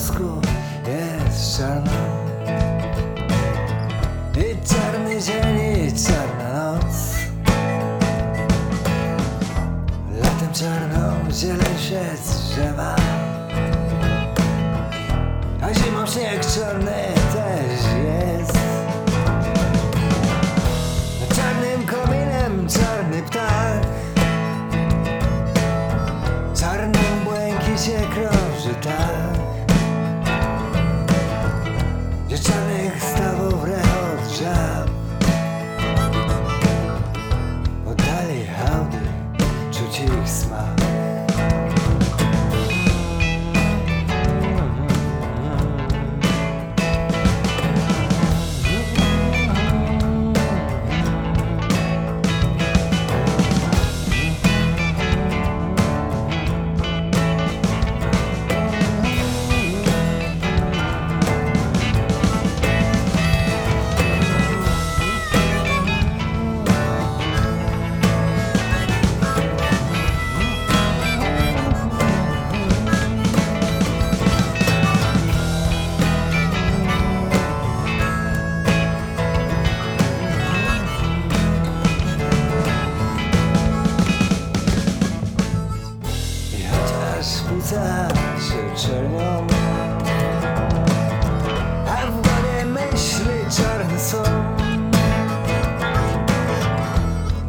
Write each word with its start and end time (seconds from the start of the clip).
mózgu 0.00 0.40
jest 0.86 1.58
czarno. 1.58 1.90
I 4.36 4.66
czarny 4.68 5.22
dzień 5.22 5.86
i 5.86 5.92
czarna 5.92 6.72
noc. 6.72 7.14
Latem 10.22 10.52
czarną 10.52 11.30
zieleń 11.32 11.78
się 11.78 12.00
drzewa 12.24 12.96
A 15.62 15.74
zimą 15.74 16.06
śnieg 16.06 16.46
czarny 16.54 17.19
chociaż 87.20 87.40
płuca 87.42 88.08
się 88.38 88.88
czernią. 88.88 89.46
A 91.86 92.06
w 92.06 92.12
głowie 92.12 92.64
myśli 92.64 93.56
czarne 93.56 94.00
są. 94.00 94.22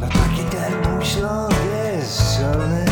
No 0.00 0.06
taki 0.06 0.44
ten 0.50 0.92
mój 0.92 1.04
śląsk 1.04 1.56
jest 1.94 2.38
czarny 2.38 2.84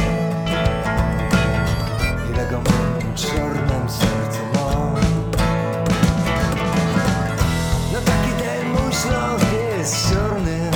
Ile 2.33 2.51
go 2.51 2.61
w 2.61 3.15
czarnym 3.15 3.89
sercu 3.89 4.41
mam 4.55 4.95
No 7.93 8.01
taki 8.05 8.33
ten 8.43 8.69
mój 8.69 8.93
śląsk 8.93 9.47
jest 9.79 10.11
czarny 10.11 10.71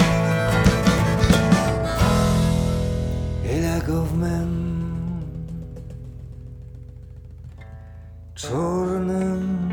Ile 3.45 3.81
go 3.87 4.03
w 4.03 4.17
mym 4.19 4.84
czarnym 8.35 9.64